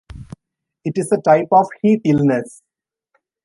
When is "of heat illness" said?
1.51-2.63